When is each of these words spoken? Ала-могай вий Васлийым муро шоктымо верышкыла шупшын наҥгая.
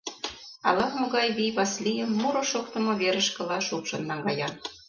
Ала-могай 0.67 1.27
вий 1.37 1.51
Васлийым 1.57 2.11
муро 2.21 2.43
шоктымо 2.51 2.93
верышкыла 3.01 3.57
шупшын 3.67 4.01
наҥгая. 4.09 4.49